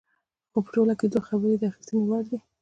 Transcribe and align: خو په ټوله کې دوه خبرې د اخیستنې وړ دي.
خو 0.51 0.59
په 0.65 0.69
ټوله 0.75 0.93
کې 0.99 1.05
دوه 1.11 1.21
خبرې 1.29 1.55
د 1.57 1.63
اخیستنې 1.71 2.03
وړ 2.07 2.23
دي. 2.31 2.39